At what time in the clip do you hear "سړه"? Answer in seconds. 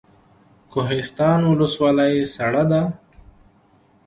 2.35-2.63